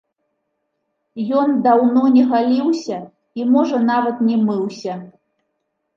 [1.41, 2.97] Ён даўно не галіўся
[3.41, 4.93] і можа нават не мыўся.